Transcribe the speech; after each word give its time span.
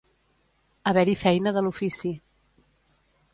Haver-hi 0.91 1.15
feina 1.25 1.53
de 1.59 1.63
l'ofici. 1.67 2.13